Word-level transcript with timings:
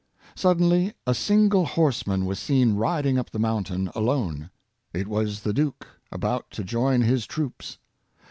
Suddenly 0.33 0.95
a 1.05 1.13
single 1.13 1.63
horseman 1.63 2.25
was 2.25 2.39
seen 2.39 2.73
riding 2.73 3.19
up 3.19 3.29
the 3.29 3.37
mountain 3.37 3.91
alone. 3.93 4.49
It 4.93 5.07
was 5.07 5.41
the 5.41 5.53
duke, 5.53 5.85
about 6.11 6.49
to 6.53 6.63
join 6.63 7.01
his 7.01 7.25
Influence 7.25 7.25
of 7.25 7.27
Character, 7.27 7.35
77 7.35 7.51
troops. 7.55 7.77